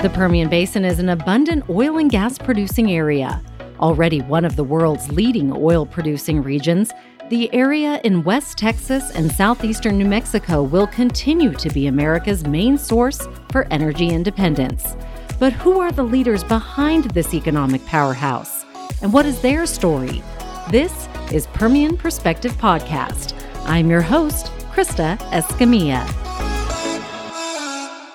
[0.00, 3.42] The Permian Basin is an abundant oil and gas producing area.
[3.80, 6.92] Already one of the world's leading oil producing regions,
[7.30, 12.78] the area in West Texas and southeastern New Mexico will continue to be America's main
[12.78, 14.96] source for energy independence.
[15.40, 18.64] But who are the leaders behind this economic powerhouse?
[19.02, 20.22] And what is their story?
[20.70, 23.34] This is Permian Perspective Podcast.
[23.64, 26.27] I'm your host, Krista Escamilla.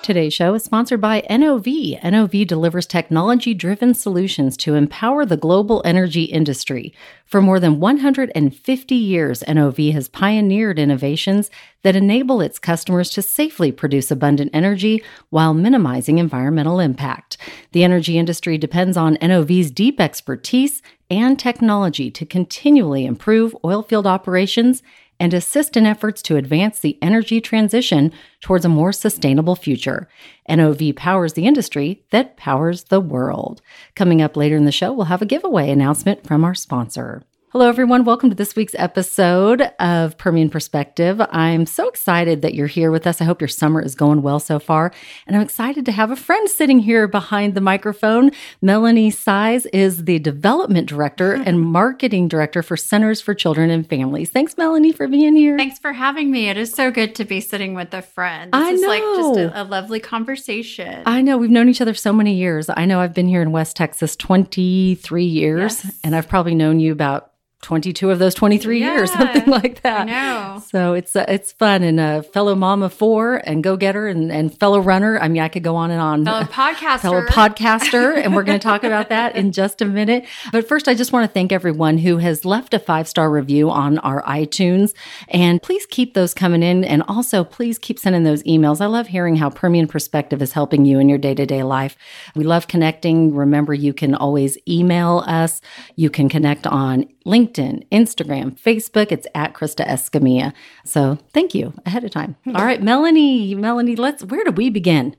[0.04, 1.64] Today's show is sponsored by NOV.
[2.04, 6.92] NOV delivers technology driven solutions to empower the global energy industry.
[7.24, 11.50] For more than 150 years, NOV has pioneered innovations
[11.84, 17.38] that enable its customers to safely produce abundant energy while minimizing environmental impact.
[17.72, 24.82] The energy industry depends on NOV's deep expertise and technology to continually improve oilfield operations
[25.24, 30.06] and assist in efforts to advance the energy transition towards a more sustainable future.
[30.50, 33.62] NOV powers the industry that powers the world.
[33.96, 37.22] Coming up later in the show, we'll have a giveaway announcement from our sponsor.
[37.54, 38.04] Hello, everyone.
[38.04, 41.20] Welcome to this week's episode of Permian Perspective.
[41.30, 43.20] I'm so excited that you're here with us.
[43.20, 44.90] I hope your summer is going well so far.
[45.28, 48.32] And I'm excited to have a friend sitting here behind the microphone.
[48.60, 54.30] Melanie Size is the Development Director and Marketing Director for Centers for Children and Families.
[54.30, 55.56] Thanks, Melanie, for being here.
[55.56, 56.48] Thanks for having me.
[56.48, 58.52] It is so good to be sitting with a friend.
[58.52, 58.88] This I is know.
[58.88, 61.04] like just a, a lovely conversation.
[61.06, 61.38] I know.
[61.38, 62.68] We've known each other so many years.
[62.68, 66.00] I know I've been here in West Texas 23 years, Yes.
[66.02, 67.30] and I've probably known you about
[67.64, 70.02] 22 of those 23 years, something like that.
[70.02, 70.62] I know.
[70.68, 74.30] So it's uh, it's fun and a fellow mom of four and go getter and,
[74.30, 75.18] and fellow runner.
[75.18, 76.24] I mean, I could go on and on.
[76.24, 77.00] Fellow podcaster.
[77.00, 80.26] Fellow podcaster, and we're going to talk about that in just a minute.
[80.52, 83.70] But first, I just want to thank everyone who has left a five star review
[83.70, 84.92] on our iTunes,
[85.28, 88.80] and please keep those coming in, and also please keep sending those emails.
[88.80, 91.96] I love hearing how Permian Perspective is helping you in your day to day life.
[92.34, 93.34] We love connecting.
[93.34, 95.62] Remember, you can always email us.
[95.96, 99.12] You can connect on LinkedIn, Instagram, Facebook.
[99.12, 100.52] It's at Krista Escamilla.
[100.84, 102.36] So thank you ahead of time.
[102.44, 102.56] Hmm.
[102.56, 105.16] All right, Melanie, Melanie, let's, where do we begin?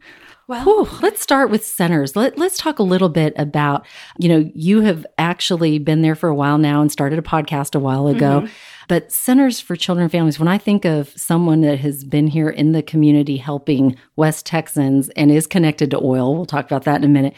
[0.48, 2.16] Well, Whew, let's start with centers.
[2.16, 3.86] Let, let's talk a little bit about,
[4.20, 7.74] you know, you have actually been there for a while now and started a podcast
[7.74, 8.42] a while ago.
[8.42, 8.54] Mm-hmm.
[8.88, 12.50] But Centers for Children and Families, when I think of someone that has been here
[12.50, 16.98] in the community helping West Texans and is connected to oil, we'll talk about that
[16.98, 17.34] in a minute.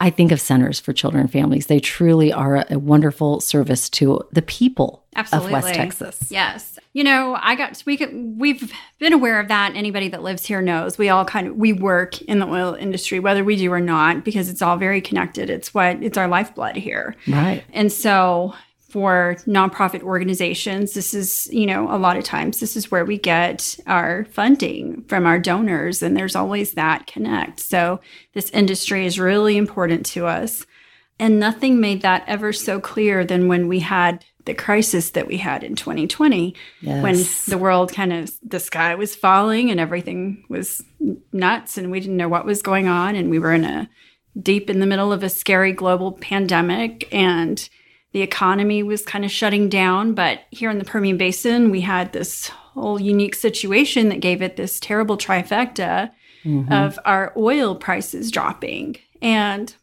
[0.00, 1.66] I think of Centers for Children and Families.
[1.66, 5.54] They truly are a, wonderful service to the people absolutely.
[5.54, 6.18] of West Texas.
[6.30, 6.78] Yes.
[6.94, 7.98] You know, I got we
[8.36, 9.76] we've been aware of that.
[9.76, 10.96] Anybody that lives here knows.
[10.96, 14.24] We all kind of we work in the oil industry, whether we do or not,
[14.24, 15.50] because it's all very connected.
[15.50, 17.14] It's what it's our lifeblood here.
[17.28, 17.62] Right.
[17.72, 18.54] And so
[18.90, 23.18] for nonprofit organizations, this is, you know, a lot of times this is where we
[23.18, 27.60] get our funding from our donors, and there's always that connect.
[27.60, 28.00] So
[28.34, 30.66] this industry is really important to us.
[31.18, 35.36] And nothing made that ever so clear than when we had the crisis that we
[35.36, 36.54] had in 2020
[37.02, 40.82] when the world kind of the sky was falling and everything was
[41.30, 43.88] nuts and we didn't know what was going on and we were in a
[44.40, 47.68] deep in the middle of a scary global pandemic and
[48.12, 52.12] the economy was kind of shutting down but here in the Permian Basin we had
[52.12, 56.10] this whole unique situation that gave it this terrible trifecta
[56.44, 56.72] mm-hmm.
[56.72, 59.74] of our oil prices dropping and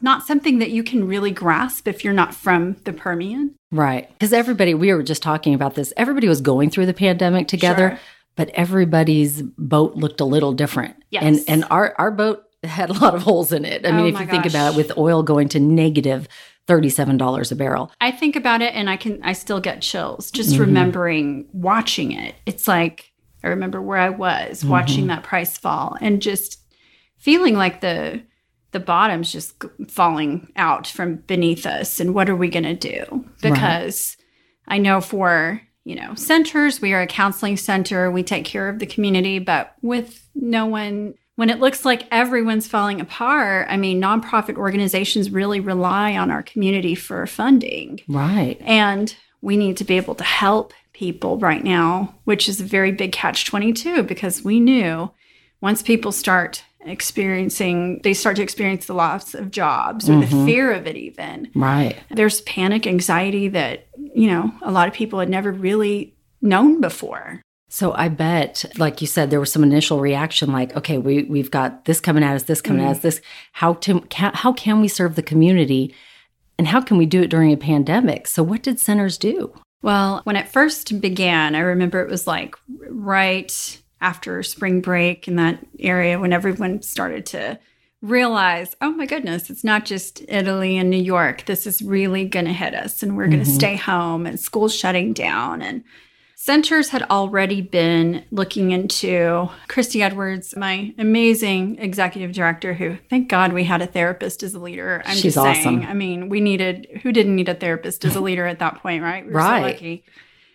[0.00, 3.54] not something that you can really grasp if you're not from the Permian.
[3.72, 4.08] Right.
[4.10, 7.90] Because everybody, we were just talking about this, everybody was going through the pandemic together,
[7.90, 8.00] Sure.
[8.36, 10.96] but everybody's boat looked a little different.
[11.10, 11.22] Yes.
[11.22, 13.86] And and our, our boat had a lot of holes in it.
[13.86, 16.28] I mean, Oh if you think about it, with oil going to negative
[16.68, 17.92] $37 a barrel.
[18.00, 20.60] I think about it and I can I still get chills just Mm-hmm.
[20.60, 22.34] remembering watching it.
[22.46, 24.68] It's like I remember where I was Mm-hmm.
[24.70, 26.60] watching that price fall and just
[27.18, 28.22] feeling like the
[28.72, 33.24] the bottom's just falling out from beneath us and what are we going to do?
[33.40, 34.16] Because
[34.66, 38.80] I know for, you know, centers, we are a counseling center, we take care of
[38.80, 44.00] the community, but with no one when it looks like everyone's falling apart, I mean,
[44.00, 48.00] nonprofit organizations really rely on our community for funding.
[48.08, 48.58] Right.
[48.60, 52.92] And we need to be able to help people right now, which is a very
[52.92, 55.10] big catch 22 because we knew
[55.60, 60.46] once people start experiencing, they start to experience the loss of jobs or the mm-hmm.
[60.46, 61.50] fear of it, even.
[61.54, 61.98] Right.
[62.10, 67.40] There's panic, anxiety that, you know, a lot of people had never really known before.
[67.74, 71.50] So I bet, like you said, there was some initial reaction, like, okay, we we've
[71.50, 73.08] got this coming at us, this coming at us, mm-hmm.
[73.08, 73.20] this.
[73.50, 75.92] How to can, how can we serve the community,
[76.56, 78.28] and how can we do it during a pandemic?
[78.28, 79.52] So what did centers do?
[79.82, 85.34] Well, when it first began, I remember it was like right after spring break in
[85.34, 87.58] that area when everyone started to
[88.02, 91.44] realize, oh my goodness, it's not just Italy and New York.
[91.46, 93.58] This is really going to hit us, and we're going to mm-hmm.
[93.58, 95.60] stay home, and school's shutting down.
[95.60, 95.82] And
[96.44, 103.54] centers had already been looking into Christy Edwards, my amazing executive director, who thank God
[103.54, 105.02] we had a therapist as a leader.
[105.06, 105.78] I'm She's just saying.
[105.78, 105.90] awesome.
[105.90, 109.02] I mean, we needed who didn't need a therapist as a leader at that point,
[109.02, 109.24] right?
[109.24, 109.60] We were Right.
[109.60, 110.04] so lucky.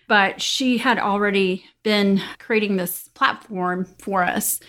[0.08, 4.60] But she had already been creating this platform for us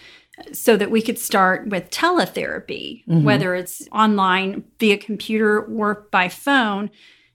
[0.52, 3.24] so that we could start with teletherapy, mm-hmm.
[3.24, 6.90] whether it's online via computer or by phone,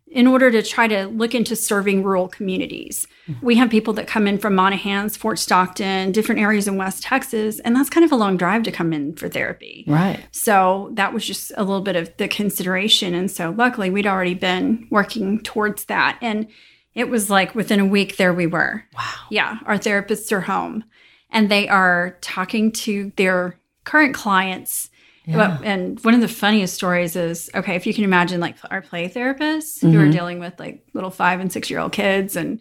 [0.08, 3.08] in order to try to look into serving rural communities.
[3.28, 3.46] Mm-hmm.
[3.46, 7.60] We have people that come in from Monahans, Fort Stockton, different areas in West Texas,
[7.60, 9.84] and that's kind of a long drive to come in for therapy.
[9.88, 10.24] Right.
[10.32, 13.16] So that was just a little bit of the consideration.
[13.16, 16.20] And so luckily we'd already been working towards that.
[16.22, 16.48] And
[16.94, 18.86] it was like within a week there we were.
[18.96, 19.14] Wow.
[19.32, 20.84] Yeah, our therapists are home
[21.32, 24.90] and they are talking to their current clients.
[25.28, 28.82] Well, And one of the funniest stories is okay, if you can imagine like our
[28.82, 30.12] play therapists who are mm-hmm.
[30.12, 32.36] dealing with like little five and six year old kids.
[32.36, 32.60] And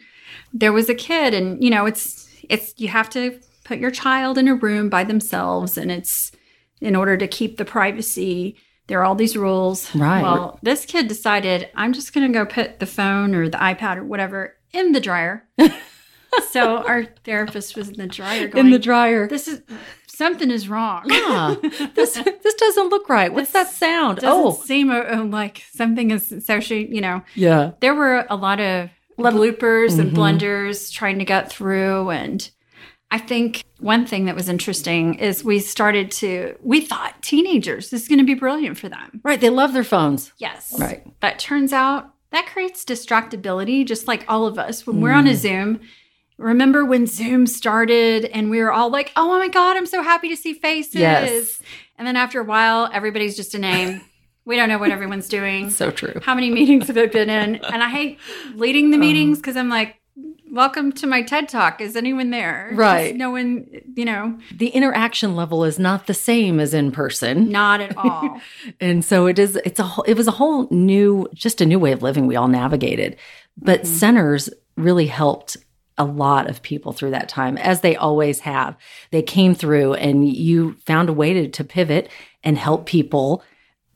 [0.52, 4.38] there was a kid, and you know, it's, it's, you have to put your child
[4.38, 6.31] in a room by themselves and it's
[6.81, 8.56] in order to keep the privacy.
[8.87, 9.94] There are all these rules.
[9.94, 10.22] Right.
[10.22, 13.96] Well, this kid decided, I'm just going to go put the phone or the iPad
[13.96, 15.49] or whatever in the dryer.
[16.50, 19.26] so our therapist was in the dryer going, In the dryer.
[19.28, 19.62] this is
[20.06, 21.02] something is wrong.
[21.10, 21.56] Ah,
[21.94, 23.32] this this doesn't look right.
[23.32, 24.19] What's that sound?
[24.19, 27.22] Doesn't Oh, seem uh, uh, like something is associated, you know.
[27.34, 27.72] yeah.
[27.81, 32.10] There were a lot of bloopers and blunders trying to get through.
[32.10, 32.50] And
[33.10, 38.02] I think one thing that was interesting is we started to, we thought teenagers, this
[38.02, 39.20] is going to be brilliant for them.
[39.22, 39.40] Right.
[39.40, 40.32] They love their phones.
[40.38, 40.75] Yes.
[40.78, 41.04] Right.
[41.20, 44.84] But turns out that creates distractibility, just like all of us.
[44.86, 45.31] When we're on Mm.
[45.31, 45.81] a Zoom,
[46.38, 50.28] remember when Zoom started and we were all like, oh my God, I'm so happy
[50.28, 50.94] to see faces.
[50.96, 51.60] Yes.
[51.98, 54.00] And then after a while, everybody's just a name.
[54.44, 55.70] we don't know what everyone's doing.
[55.70, 56.20] So true.
[56.22, 57.56] How many meetings have I been in?
[57.56, 58.19] And I hate
[58.54, 59.96] leading Um, the meetings because I'm like,
[60.50, 61.81] welcome to my TED Talk.
[61.81, 62.70] Is anyone there?
[62.75, 63.14] Right.
[63.16, 63.66] No one,
[63.96, 67.50] you know, The interaction level is not the same as in person.
[67.50, 68.40] not at all.
[68.81, 71.78] And so it is it's a whole- it was a whole new just a new
[71.78, 73.16] way of living we all navigated.
[73.56, 73.94] But Mm-hmm.
[73.94, 75.56] centers really helped
[75.99, 78.76] a lot of people through that time as they always have.
[79.11, 82.08] They came through and you found a way to, to pivot
[82.43, 83.43] and help people.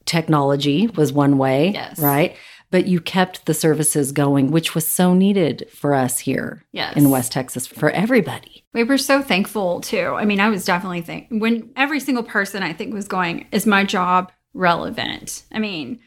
[0.06, 1.98] Technology was one way, Yes.
[1.98, 2.34] right?
[2.70, 6.96] But you kept the services going, which was so needed for us here Yes.
[6.96, 8.64] in West Texas for everybody.
[8.72, 10.14] We were so thankful too.
[10.16, 13.66] I mean, I was definitely think when every single person I think was going, is
[13.66, 15.44] my job relevant?
[15.52, 16.00] I mean,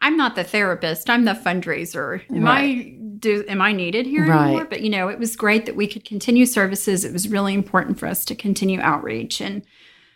[0.00, 1.08] I'm not the therapist.
[1.08, 2.22] I'm the fundraiser.
[2.34, 4.46] Am I do am I needed here Right.
[4.48, 4.64] anymore?
[4.66, 7.04] But you know, it was great that we could continue services.
[7.04, 9.40] It was really important for us to continue outreach.
[9.40, 9.62] And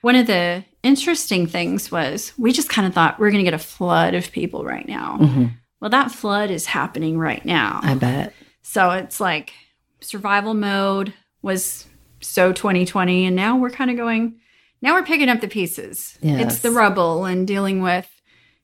[0.03, 3.55] one of the interesting things was we just kind of thought we're going to get
[3.55, 5.19] a flood of people right now.
[5.21, 5.53] Mhm.
[5.81, 7.81] Well, that flood is happening right now.
[7.83, 8.33] I bet.
[8.63, 9.53] So it's like
[10.01, 11.13] survival mode
[11.43, 11.87] was
[12.21, 13.27] so 2020.
[13.27, 14.37] And now we're kind of going,
[14.83, 16.19] now we're picking up the pieces.
[16.21, 16.53] Yes.
[16.55, 18.09] It's the rubble and dealing with,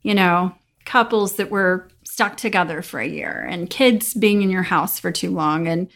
[0.02, 0.54] you know,
[0.84, 5.10] couples that were stuck together for a year and kids being in your house for
[5.10, 5.88] too long and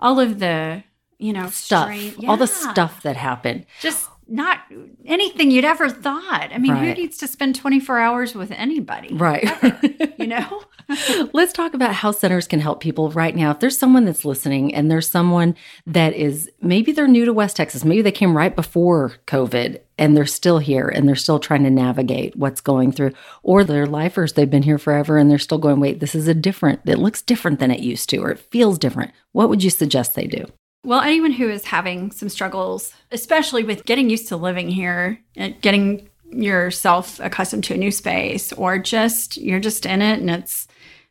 [0.00, 0.82] all of the,
[1.18, 1.84] you know, Stuff.
[1.92, 3.66] strain- All the stuff that happened.
[3.82, 4.60] Just not
[5.04, 6.50] anything you'd ever thought.
[6.52, 9.14] I mean, who needs to spend 24 hours with anybody?
[9.14, 9.48] Right.
[10.18, 10.62] You know?
[11.34, 13.50] Let's talk about how centers can help people right now.
[13.50, 15.54] If there's someone that's listening and there's someone
[15.86, 20.16] that is maybe they're new to West Texas, maybe they came right before COVID and
[20.16, 24.32] they're still here and they're still trying to navigate what's going through, or they're lifers,
[24.32, 27.20] they've been here forever and they're still going, wait, this is a different, it looks
[27.20, 29.12] different than it used to, or it feels different.
[29.32, 30.46] What would you suggest they do?
[30.86, 35.48] Well, anyone who is having some struggles, especially with getting used to living here uh,
[35.60, 40.68] getting yourself accustomed to a new space, or just you're just in it and it's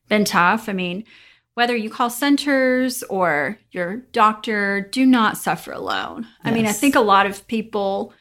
[0.08, 0.70] been tough.
[0.70, 1.04] I mean,
[1.56, 6.26] whether you call centers or your doctor, do not suffer alone.
[6.42, 8.14] I mean, I think a lot of people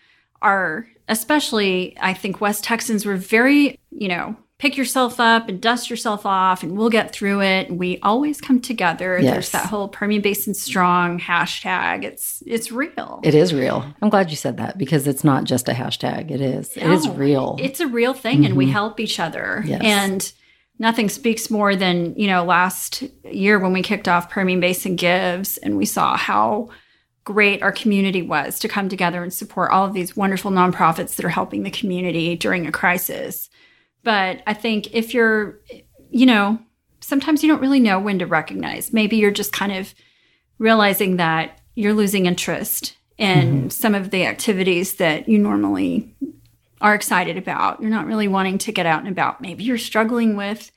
[0.42, 5.90] are, especially, I think West Texans were very, you know, pick yourself up and dust
[5.90, 7.70] yourself off and we'll get through it.
[7.70, 9.18] We always come together.
[9.20, 9.30] Yes.
[9.30, 12.02] There's that whole Permian Basin strong hashtag.
[12.02, 13.20] It's it's real.
[13.22, 13.84] It is real.
[14.00, 16.30] I'm glad you said that because it's not just a hashtag.
[16.30, 16.74] It is.
[16.78, 17.58] It is real.
[17.60, 18.72] It's a real thing and we mm-hmm.
[18.72, 19.62] help each other.
[19.66, 19.82] Yes.
[19.84, 20.32] And
[20.78, 25.58] nothing speaks more than, you know, last year when we kicked off Permian Basin Gives
[25.58, 26.70] and we saw how
[27.24, 31.24] great our community was to come together and support all of these wonderful nonprofits that
[31.26, 33.50] are helping the community during a crisis.
[34.04, 35.58] But I think if you're,
[36.10, 36.58] you know,
[37.00, 38.92] sometimes you don't really know when to recognize.
[38.92, 39.94] Maybe you're just kind of
[40.58, 43.68] realizing that you're losing interest in mm-hmm.
[43.68, 46.14] some of the activities that you normally
[46.80, 47.80] are excited about.
[47.80, 49.40] You're not really wanting to get out and about.
[49.40, 50.70] Maybe you're struggling with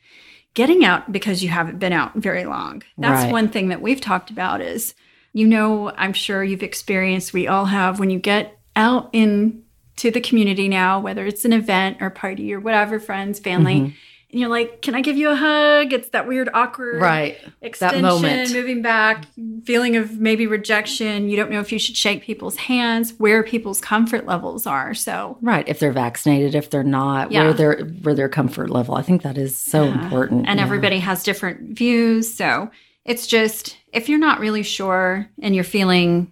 [0.54, 2.82] getting out because you haven't been out very long.
[2.98, 3.32] That's Right.
[3.32, 4.96] one thing that we've talked about is
[5.38, 9.62] you know, I'm sure you've experienced, we all have when you get out in
[9.98, 13.94] to the community now, whether it's an event or party or whatever, friends, family, Mhm.
[14.32, 17.38] and you're like, "Can I give you a hug?" It's that weird awkward Right.
[17.62, 18.54] extension, moment.
[18.54, 19.25] moving back,
[19.66, 21.30] feeling of maybe rejection.
[21.30, 24.94] You don't know if you should shake people's hands, where people's comfort levels are.
[24.94, 25.68] So Right.
[25.68, 27.44] If they're vaccinated, if they're not, Yeah.
[27.46, 28.96] where their where their comfort level.
[28.96, 30.04] I think that is so Yeah.
[30.04, 30.46] important.
[30.48, 30.66] and Yeah.
[30.66, 32.34] everybody has different views.
[32.34, 32.70] So
[33.06, 36.32] it's just if you're not really sure and you're feeling,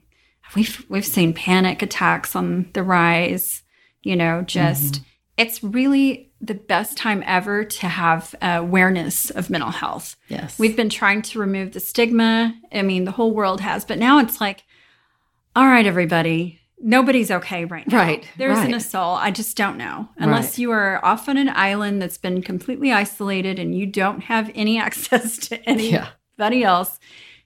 [0.55, 3.63] we've we've seen panic attacks on the rise.
[4.03, 5.03] You know, just mm-hmm.
[5.37, 10.15] it's really the best time ever to have awareness of mental health.
[10.27, 10.59] Yes.
[10.59, 12.53] We've been trying to remove the stigma.
[12.71, 14.63] I mean, the whole world has, but now it's like,
[15.55, 17.97] all right, everybody, nobody's okay right now.
[17.97, 18.75] Right, There isn't right.
[18.75, 19.15] a soul.
[19.15, 20.09] I just don't know.
[20.17, 20.57] Unless Right.
[20.59, 24.77] you are off on an island that's been completely isolated and you don't have any
[24.87, 26.09] access to Yeah.
[26.37, 26.99] anybody else,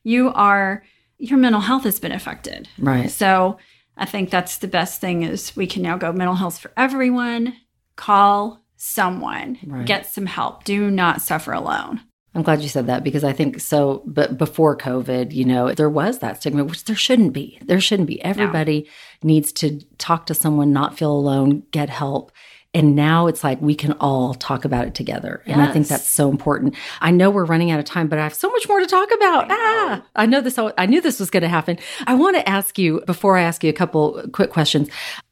[0.03, 0.83] you are,
[1.19, 2.67] your mental health has been affected.
[2.79, 3.11] Right.
[3.11, 3.57] So
[3.97, 7.53] I think that's the best thing is we can now go mental health for everyone.
[7.97, 9.85] Call someone, Right.
[9.85, 10.63] get some help.
[10.63, 12.01] Do not suffer alone.
[12.33, 14.03] I'm glad you said that because I think so.
[14.05, 17.59] But before COVID, you know, there was that stigma, which there shouldn't be.
[17.65, 18.21] There shouldn't be.
[18.23, 18.87] Everybody
[19.23, 22.31] needs to talk to someone, not feel alone, get help.
[22.73, 25.41] And now it's like we can all talk about it together.
[25.47, 26.75] And I think that's so important.
[27.01, 29.09] I know we're running out of time, but I have so much more to talk
[29.11, 29.47] about.
[29.49, 30.59] ah, I know this.
[30.59, 31.79] I knew this was going to happen.
[32.05, 34.87] I want to ask you before I ask you a couple quick questions.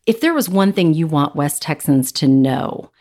[0.07, 2.91] If there was one thing you want West Texans to know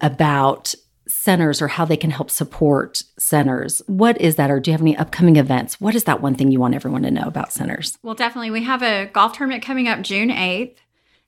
[0.00, 0.74] about
[1.08, 3.82] centers or how they can help support centers.
[3.86, 4.50] What is that?
[4.50, 5.80] Or do you have any upcoming events?
[5.80, 7.98] What is that one thing you want everyone to know about centers?
[8.02, 8.50] Well, definitely.
[8.50, 10.76] We have a golf tournament coming up June 8th.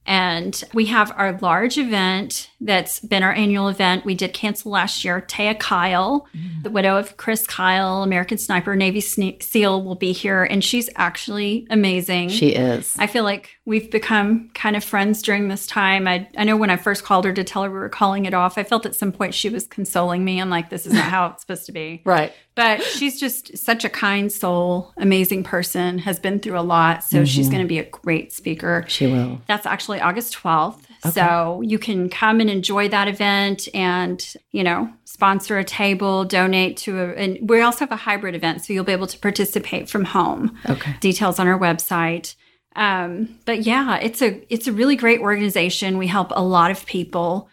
[0.07, 4.05] And we have our large event that's been our annual event.
[4.05, 5.25] We did cancel last year.
[5.27, 6.63] Taya Kyle, mm-hmm.
[6.63, 10.45] the widow of Chris Kyle, American sniper, Navy Sne- SEAL, will be here.
[10.45, 12.29] And she's actually amazing.
[12.29, 12.95] She is.
[12.99, 16.07] I feel like we've become kind of friends during this time.
[16.07, 18.35] I, I know when I first called her to tell her we were calling it
[18.35, 20.41] off, I felt at some point she was consoling me.
[20.41, 22.03] I'm like, this is not how it's supposed to be.
[22.05, 22.33] right.
[22.57, 27.03] But she's just such a kind soul, amazing person, has been through a lot.
[27.03, 28.85] So she's going to be a great speaker.
[28.87, 29.41] She will.
[29.49, 30.83] That's actually August 12th.
[31.13, 36.77] So you can come and enjoy that event and, you know, sponsor a table, donate
[36.79, 38.65] to a, and we also have a hybrid event.
[38.65, 40.95] So you'll be able to participate from home Okay.
[41.01, 42.37] details on our website.
[42.77, 45.99] Um, but yeah, it's a it's a really great organization.
[45.99, 47.49] We help a lot of people.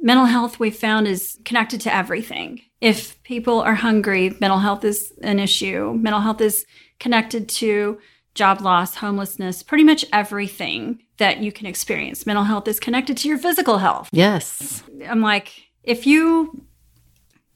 [0.00, 2.60] Mental health we've found is connected to everything.
[2.82, 5.94] If people are hungry, mental health is an issue.
[5.94, 6.66] Mental health is
[6.98, 7.98] connected to
[8.34, 12.26] job loss, homelessness, pretty much everything that you can experience.
[12.26, 14.08] Mental health is connected to your physical health.
[14.10, 14.82] Yes.
[15.08, 15.52] I'm like,
[15.84, 16.66] if you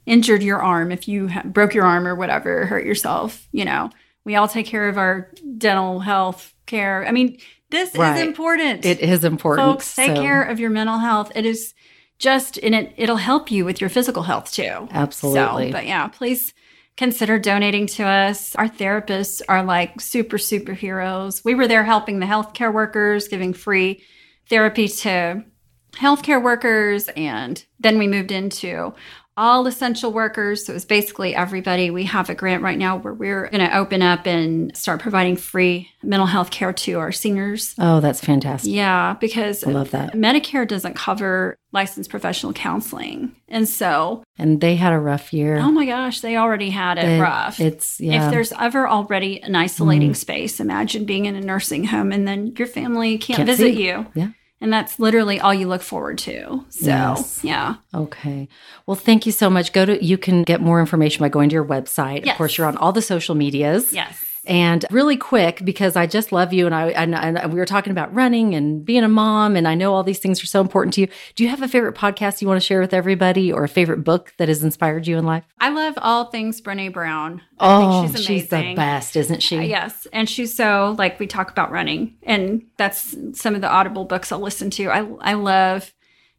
[0.07, 3.91] injured your arm, if you ha- broke your arm or whatever, hurt yourself, you know,
[4.25, 7.05] we all take care of our dental health care.
[7.05, 7.39] I mean,
[7.71, 8.17] this Right.
[8.21, 8.85] is important.
[8.85, 9.67] It is important.
[9.67, 11.33] Folks, take So- care of your mental health.
[11.35, 11.75] It is
[12.19, 14.89] just, and it, it'll help you with your physical health too.
[14.91, 15.69] Absolutely.
[15.69, 16.55] So, but yeah, please
[16.97, 18.55] consider donating to us.
[18.57, 21.45] Our therapists are like super superheroes.
[21.45, 24.03] We were there helping the healthcare workers, giving free
[24.49, 25.45] therapy to
[25.93, 27.09] healthcare workers.
[27.17, 28.95] And then we moved into
[29.37, 30.65] all essential workers.
[30.65, 31.91] So it was basically everybody.
[31.91, 35.37] We have a grant right now where we're going to open up and start providing
[35.37, 37.75] free mental health care to our seniors.
[37.79, 38.73] Oh, that's fantastic.
[38.73, 40.15] Yeah, because I love that.
[40.15, 43.37] Medicare doesn't cover licensed professional counseling.
[43.49, 45.59] And so, And they had a rough year.
[45.59, 47.61] oh my gosh, they already had it rough.
[47.61, 48.27] It's yeah.
[48.27, 50.17] If there's ever already an isolating Mm.
[50.17, 54.07] space, imagine being in a nursing home and then your family can't, Can't visit you.
[54.15, 54.29] Yeah.
[54.61, 56.65] And that's literally all you look forward to.
[56.71, 57.41] So, Yes.
[57.45, 57.75] yeah.
[57.95, 58.49] Okay.
[58.87, 59.73] Well, thank you so much.
[59.73, 62.29] Go to you can get more information by going to your website.
[62.31, 63.93] Of course, you're on all the social medias.
[63.93, 64.23] Yes.
[64.47, 67.91] And really quick, because I just love you, and I and, and we were talking
[67.91, 70.95] about running and being a mom, and I know all these things are so important
[70.95, 71.09] to you.
[71.35, 74.05] Do you have a favorite podcast you want to share with everybody, or a favorite
[74.05, 75.45] book that has inspired you in life?
[75.59, 77.43] I love all things Brene Brown.
[77.59, 79.59] I Oh, think she's she's, the best, isn't she?
[79.59, 80.07] Uh, yes.
[80.13, 84.31] And she's so like we talk about running and that's some of the audible books
[84.31, 84.89] I'll listen to.
[84.91, 85.93] I I love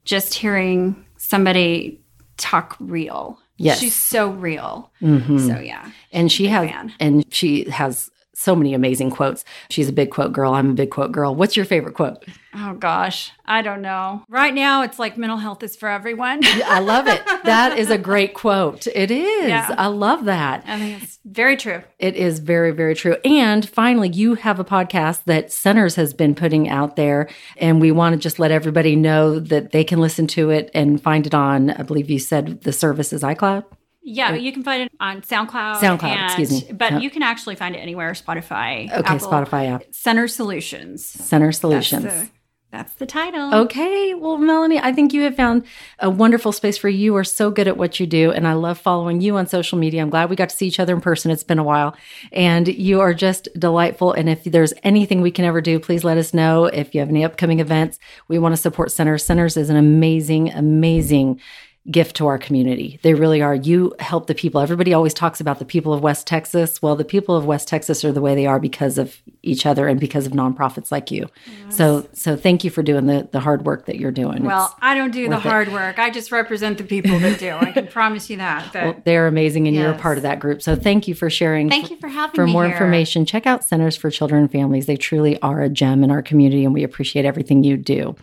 [0.06, 2.02] just hearing somebody
[2.38, 3.40] talk real.
[3.58, 3.80] Yes.
[3.80, 4.92] She's so real.
[5.02, 5.40] Mhm.
[5.48, 5.90] So yeah.
[6.12, 6.94] and she has fan.
[7.00, 9.44] and she has so many amazing quotes.
[9.70, 10.54] She's a big quote girl.
[10.54, 11.34] I'm a big quote girl.
[11.34, 12.24] What's your favorite quote?
[12.56, 14.24] Oh gosh, I don't know.
[14.30, 16.42] Right now, it's like mental health is for everyone.
[16.44, 17.22] I love it.
[17.48, 18.88] That is a great quote.
[18.88, 19.48] It is.
[19.48, 19.74] Yeah.
[19.78, 20.64] I love that.
[20.68, 21.82] I think it's very true.
[21.98, 23.16] It is very, very true.
[23.24, 27.92] And finally, you have a podcast that Centers has been putting out there, and we
[27.92, 31.34] want to just let everybody know that they can listen to it and find it
[31.34, 31.70] on.
[31.70, 33.64] I believe you said the service is iCloud.
[34.10, 35.82] Yeah, you can find it on SoundCloud.
[35.82, 36.74] SoundCloud, and, excuse me.
[36.74, 38.90] But you can actually find it anywhere Spotify.
[38.90, 39.84] Okay, Apple, Spotify app.
[39.92, 41.06] Center Solutions.
[41.06, 42.06] Center Solutions.
[42.06, 42.32] That's the,
[42.72, 43.54] that's the title.
[43.54, 44.14] Okay.
[44.14, 45.66] Well, Melanie, I think you have found
[46.00, 46.98] a wonderful space for you.
[47.00, 48.32] You are so good at what you do.
[48.32, 50.02] And I love following you on social media.
[50.02, 51.30] I'm glad we got to see each other in person.
[51.30, 51.94] It's been a while.
[52.32, 54.14] And you are just delightful.
[54.14, 56.66] And if there's anything we can ever do, please let us know.
[56.66, 58.00] If you have any upcoming events,
[58.30, 59.26] we want to support Centers.
[59.26, 61.42] Centers is an amazing, amazing
[61.90, 63.00] gift to our community.
[63.02, 63.56] They really are.
[63.56, 64.60] You help the people.
[64.62, 66.82] Everybody always talks about the people of West Texas.
[66.82, 69.88] Well, the people of West Texas are the way they are because of each other
[69.88, 71.28] and because of nonprofits like you.
[71.46, 71.78] Yes.
[71.78, 74.44] So so thank you for doing the the hard work that you're doing.
[74.44, 75.74] Well, it's I don't do the hard it.
[75.74, 76.00] work.
[76.00, 77.52] I just represent the people that do.
[77.52, 78.74] I can promise you that.
[78.74, 79.84] Well, they're amazing and yes.
[79.84, 80.62] you're a part of that group.
[80.62, 81.70] So thank you for sharing.
[81.70, 82.52] Thank you for having for me.
[82.52, 82.74] For more here.
[82.74, 84.86] information, check out Centers for Children and Families.
[84.86, 88.16] They truly are a gem in our community and we appreciate everything you do.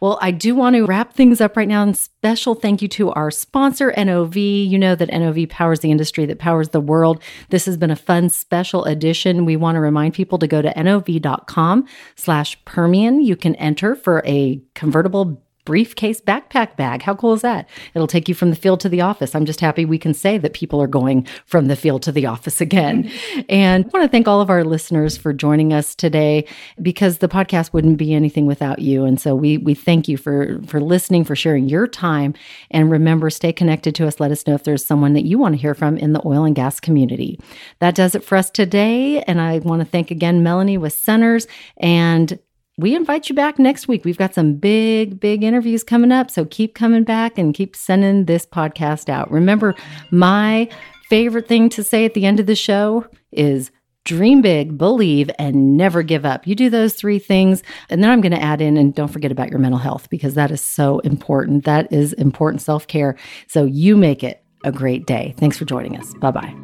[0.00, 3.30] Well, I do want to wrap things up right now and special thank you our
[3.30, 4.36] sponsor NOV.
[4.36, 7.22] You know that NOV powers the industry that powers the world.
[7.50, 9.44] This has been a fun special edition.
[9.44, 11.86] We want to remind people to go to NOV.com
[12.16, 13.20] slash Permian.
[13.20, 17.02] You can enter for a convertible briefcase backpack bag.
[17.02, 17.68] How cool is that?
[17.94, 19.34] It'll take you from the field to the office.
[19.34, 22.26] I'm just happy we can say that people are going from the field to the
[22.26, 23.10] office again.
[23.48, 26.46] and I want to thank all of our listeners for joining us today
[26.80, 29.04] because the podcast wouldn't be anything without you.
[29.04, 32.34] And so we we thank you for for listening, for sharing your time.
[32.70, 34.20] And remember, stay connected to us.
[34.20, 36.44] Let us know if there's someone that you want to hear from in the oil
[36.44, 37.38] and gas community.
[37.80, 39.22] That does it for us today.
[39.22, 42.38] And I want to thank again Melanie with Centers and
[42.80, 44.04] we invite you back next week.
[44.04, 46.30] We've got some big, big interviews coming up.
[46.30, 49.30] So keep coming back and keep sending this podcast out.
[49.30, 49.74] Remember,
[50.10, 50.68] my
[51.08, 53.70] favorite thing to say at the end of the show is
[54.04, 56.46] dream big, believe, and never give up.
[56.46, 57.62] You do those three things.
[57.90, 60.34] And then I'm going to add in and don't forget about your mental health because
[60.34, 61.64] that is so important.
[61.64, 63.16] That is important self care.
[63.46, 65.34] So you make it a great day.
[65.38, 66.14] Thanks for joining us.
[66.14, 66.54] Bye bye.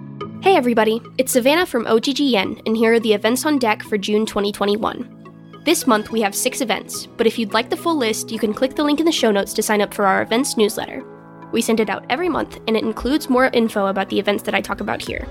[0.42, 1.00] Hey, everybody.
[1.18, 5.25] It's Savannah from OGGN, and here are the events on deck for June 2021.
[5.66, 8.55] This month we have six events, but if you'd like the full list, you can
[8.55, 11.02] click the link in the show notes to sign up for our events newsletter.
[11.50, 14.55] We send it out every month, and it includes more info about the events that
[14.55, 15.26] I talk about here.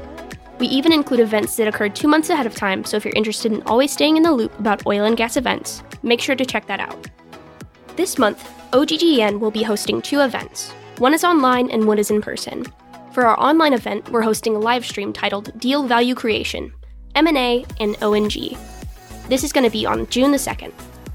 [0.59, 3.53] We even include events that occurred two months ahead of time, so if you're interested
[3.53, 6.67] in always staying in the loop about oil and gas events, make sure to check
[6.67, 7.09] that out.
[7.95, 10.71] This month, OGGN will be hosting two events.
[10.97, 12.65] One is online and one is in person.
[13.13, 16.73] For our online event, we're hosting a live stream titled Deal Value Creation,
[17.15, 18.57] M&A, and ONG.
[19.27, 20.71] This is going to be on June the 2nd.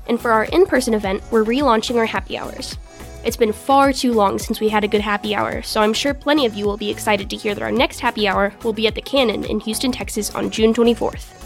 [0.09, 2.77] And for our in person event, we're relaunching our happy hours.
[3.25, 6.13] It's been far too long since we had a good happy hour, so I'm sure
[6.13, 8.89] plenty of you will be excited to hear that our next happy hour will be
[8.89, 11.37] at the Cannon in Houston, Texas on June 24th.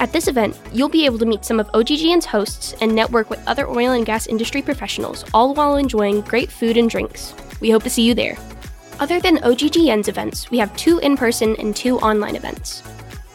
[0.00, 3.46] At this event, you'll be able to meet some of OGGN's hosts and network with
[3.46, 7.34] other oil and gas industry professionals, all while enjoying great food and drinks.
[7.60, 8.38] We hope to see you there.
[9.00, 12.82] Other than OGGN's events, we have two in person and two online events.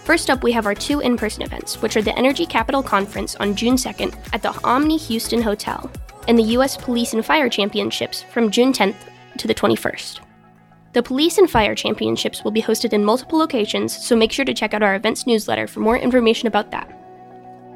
[0.04, 3.36] First up, we have our two in person events, which are the Energy Capital Conference
[3.38, 5.90] on June 2nd at the Omni Houston Hotel,
[6.28, 6.76] and the U.S.
[6.76, 8.98] Police and Fire Championships from June 10th
[9.38, 10.20] to the 21st.
[10.92, 14.54] The Police and Fire Championships will be hosted in multiple locations, so make sure to
[14.54, 17.00] check out our events newsletter for more information about that.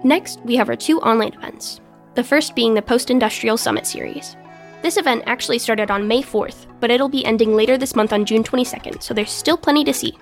[0.03, 1.79] Next, we have our two online events,
[2.15, 4.35] the first being the Post Industrial Summit Series.
[4.81, 8.25] This event actually started on May 4th, but it'll be ending later this month on
[8.25, 10.13] June 22nd, so there's still plenty to see.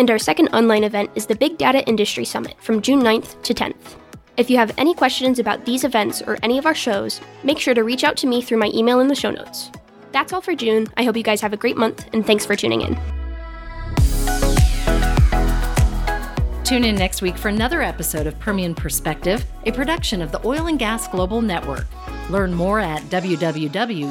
[0.00, 3.52] And our second online event is the Big Data Industry Summit from June 9th to
[3.52, 3.96] 10th.
[4.38, 7.74] If you have any questions about these events or any of our shows, make sure
[7.74, 9.70] to reach out to me through my email in the show notes.
[10.12, 10.86] That's all for June.
[10.96, 12.98] I hope you guys have a great month, and thanks for tuning in.
[16.64, 20.68] Tune in next week for another episode of Permian Perspective, a production of the Oil
[20.68, 21.86] and Gas Global Network.
[22.30, 24.10] Learn more at www.oggn.com.